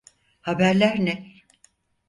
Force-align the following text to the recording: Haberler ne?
Haberler 0.41 1.05
ne? 1.05 1.33